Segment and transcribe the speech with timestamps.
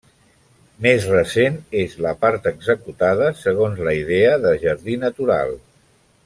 [0.85, 5.55] Més recent és la part executada segons la idea de jardí natural.